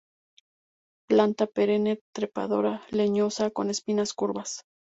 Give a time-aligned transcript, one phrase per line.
[1.07, 4.65] Planta perenne, trepadora, leñosa, con espinas curvas.